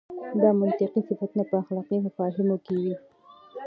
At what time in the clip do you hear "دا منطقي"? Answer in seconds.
0.41-1.01